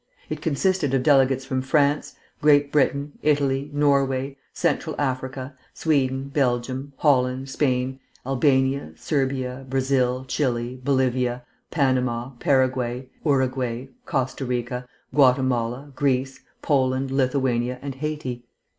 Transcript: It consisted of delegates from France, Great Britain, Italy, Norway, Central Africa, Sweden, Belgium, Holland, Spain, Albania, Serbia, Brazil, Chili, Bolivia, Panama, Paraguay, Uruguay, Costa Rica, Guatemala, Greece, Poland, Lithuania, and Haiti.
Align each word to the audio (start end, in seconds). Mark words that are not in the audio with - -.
It 0.31 0.41
consisted 0.41 0.95
of 0.95 1.03
delegates 1.03 1.45
from 1.45 1.61
France, 1.61 2.15
Great 2.41 2.71
Britain, 2.71 3.19
Italy, 3.21 3.69
Norway, 3.71 4.35
Central 4.51 4.95
Africa, 4.97 5.55
Sweden, 5.75 6.29
Belgium, 6.29 6.93
Holland, 6.97 7.49
Spain, 7.51 7.99
Albania, 8.25 8.93
Serbia, 8.95 9.63
Brazil, 9.69 10.25
Chili, 10.27 10.81
Bolivia, 10.83 11.43
Panama, 11.69 12.31
Paraguay, 12.39 13.09
Uruguay, 13.23 13.89
Costa 14.07 14.43
Rica, 14.43 14.87
Guatemala, 15.13 15.91
Greece, 15.95 16.39
Poland, 16.63 17.11
Lithuania, 17.11 17.77
and 17.83 17.93
Haiti. 17.93 18.43